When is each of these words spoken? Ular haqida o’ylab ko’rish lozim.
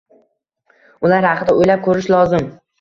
Ular 1.09 1.29
haqida 1.29 1.57
o’ylab 1.61 1.87
ko’rish 1.87 2.13
lozim. 2.19 2.53